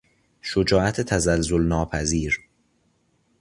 شجاعت 0.41 1.01
تزلزل 1.01 1.61
ناپذیر 1.61 2.39